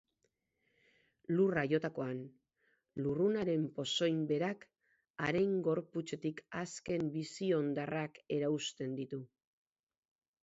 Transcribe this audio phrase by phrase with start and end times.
[1.39, 2.21] Lurra jotakoan,
[3.07, 4.65] lurrunaren pozoin berak
[5.27, 9.21] haren gorputzetik azken bizi hondarrak erauzten ditu.